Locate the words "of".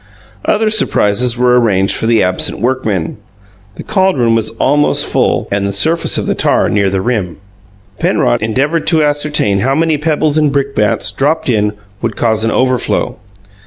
6.17-6.25